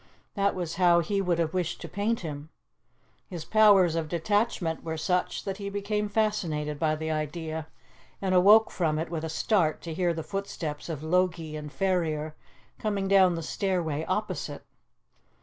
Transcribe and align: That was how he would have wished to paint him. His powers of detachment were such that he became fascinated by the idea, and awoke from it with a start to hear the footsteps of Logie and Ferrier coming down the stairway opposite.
That 0.33 0.55
was 0.55 0.77
how 0.77 1.01
he 1.01 1.21
would 1.21 1.37
have 1.37 1.53
wished 1.53 1.79
to 1.81 1.87
paint 1.87 2.21
him. 2.21 2.49
His 3.27 3.45
powers 3.45 3.93
of 3.93 4.09
detachment 4.09 4.83
were 4.83 4.97
such 4.97 5.43
that 5.43 5.57
he 5.57 5.69
became 5.69 6.09
fascinated 6.09 6.79
by 6.79 6.95
the 6.95 7.11
idea, 7.11 7.67
and 8.19 8.33
awoke 8.33 8.71
from 8.71 8.97
it 8.97 9.11
with 9.11 9.23
a 9.23 9.29
start 9.29 9.79
to 9.83 9.93
hear 9.93 10.11
the 10.11 10.23
footsteps 10.23 10.89
of 10.89 11.03
Logie 11.03 11.55
and 11.55 11.71
Ferrier 11.71 12.33
coming 12.79 13.07
down 13.07 13.35
the 13.35 13.43
stairway 13.43 14.03
opposite. 14.05 14.63